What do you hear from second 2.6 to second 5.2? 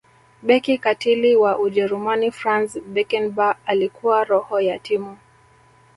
beckenbauer alikuwa roho ya timu